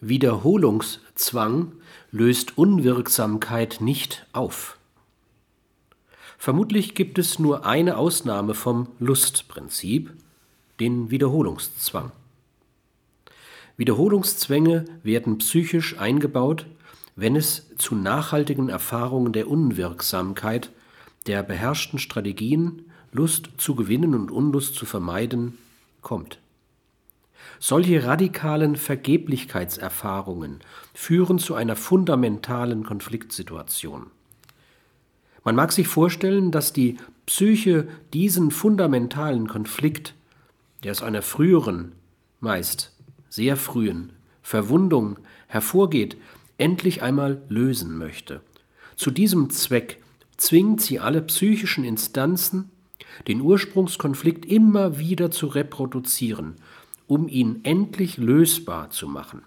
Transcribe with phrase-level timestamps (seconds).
[0.00, 1.72] Wiederholungszwang
[2.10, 4.78] löst Unwirksamkeit nicht auf.
[6.38, 10.12] Vermutlich gibt es nur eine Ausnahme vom Lustprinzip,
[10.80, 12.12] den Wiederholungszwang.
[13.78, 16.66] Wiederholungszwänge werden psychisch eingebaut,
[17.14, 20.70] wenn es zu nachhaltigen Erfahrungen der Unwirksamkeit
[21.26, 25.56] der beherrschten Strategien, Lust zu gewinnen und Unlust zu vermeiden,
[26.02, 26.38] kommt.
[27.58, 30.60] Solche radikalen Vergeblichkeitserfahrungen
[30.94, 34.10] führen zu einer fundamentalen Konfliktsituation.
[35.44, 40.14] Man mag sich vorstellen, dass die Psyche diesen fundamentalen Konflikt,
[40.82, 41.92] der aus einer früheren,
[42.40, 42.92] meist
[43.28, 46.16] sehr frühen Verwundung hervorgeht,
[46.58, 48.40] endlich einmal lösen möchte.
[48.96, 50.02] Zu diesem Zweck
[50.36, 52.70] zwingt sie alle psychischen Instanzen,
[53.28, 56.56] den Ursprungskonflikt immer wieder zu reproduzieren,
[57.06, 59.42] um ihn endlich lösbar zu machen.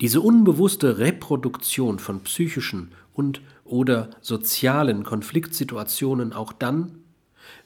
[0.00, 7.02] Diese unbewusste Reproduktion von psychischen und oder sozialen Konfliktsituationen auch dann,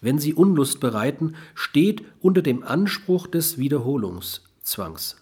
[0.00, 5.16] wenn sie Unlust bereiten, steht unter dem Anspruch des Wiederholungszwangs.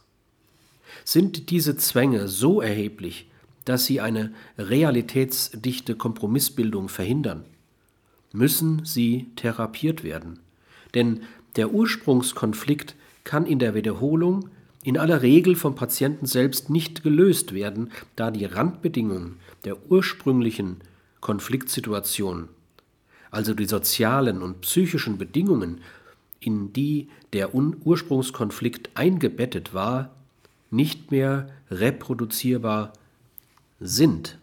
[1.05, 3.31] Sind diese Zwänge so erheblich,
[3.65, 7.45] dass sie eine realitätsdichte Kompromissbildung verhindern,
[8.33, 10.41] müssen sie therapiert werden.
[10.95, 11.23] Denn
[11.57, 14.49] der Ursprungskonflikt kann in der Wiederholung
[14.83, 20.77] in aller Regel vom Patienten selbst nicht gelöst werden, da die Randbedingungen der ursprünglichen
[21.21, 22.49] Konfliktsituation,
[23.31, 25.83] also die sozialen und psychischen Bedingungen,
[26.41, 30.11] in die der Ursprungskonflikt eingebettet war,
[30.71, 32.95] nicht mehr reproduzierbar
[33.81, 34.40] sind.